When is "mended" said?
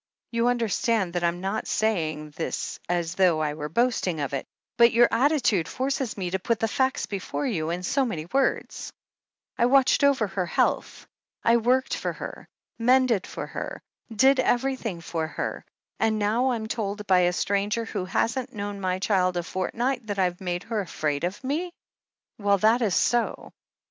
12.79-13.27